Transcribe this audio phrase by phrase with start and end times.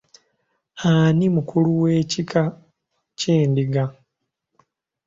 [0.89, 2.41] Ani mukulu wekika
[3.19, 3.83] ky'Endiga?